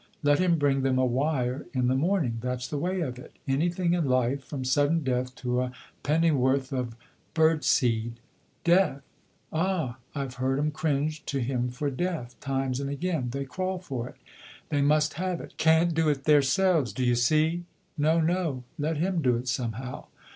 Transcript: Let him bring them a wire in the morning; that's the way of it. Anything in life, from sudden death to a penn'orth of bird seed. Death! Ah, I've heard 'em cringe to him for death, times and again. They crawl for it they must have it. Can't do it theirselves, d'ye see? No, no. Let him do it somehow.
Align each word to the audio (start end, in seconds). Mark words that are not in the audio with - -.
Let 0.23 0.39
him 0.39 0.57
bring 0.57 0.81
them 0.81 0.97
a 0.97 1.05
wire 1.05 1.67
in 1.75 1.87
the 1.87 1.93
morning; 1.93 2.39
that's 2.41 2.67
the 2.67 2.79
way 2.79 3.01
of 3.01 3.19
it. 3.19 3.35
Anything 3.47 3.93
in 3.93 4.05
life, 4.05 4.43
from 4.43 4.65
sudden 4.65 5.03
death 5.03 5.35
to 5.35 5.61
a 5.61 5.71
penn'orth 6.03 6.71
of 6.73 6.95
bird 7.35 7.63
seed. 7.63 8.19
Death! 8.63 9.03
Ah, 9.53 9.97
I've 10.15 10.33
heard 10.41 10.57
'em 10.57 10.71
cringe 10.71 11.23
to 11.27 11.37
him 11.39 11.69
for 11.69 11.91
death, 11.91 12.35
times 12.39 12.79
and 12.79 12.89
again. 12.89 13.29
They 13.29 13.45
crawl 13.45 13.77
for 13.77 14.09
it 14.09 14.15
they 14.69 14.81
must 14.81 15.13
have 15.21 15.39
it. 15.39 15.53
Can't 15.57 15.93
do 15.93 16.09
it 16.09 16.23
theirselves, 16.23 16.93
d'ye 16.93 17.13
see? 17.13 17.65
No, 17.95 18.19
no. 18.19 18.63
Let 18.79 18.97
him 18.97 19.21
do 19.21 19.35
it 19.35 19.47
somehow. 19.47 20.07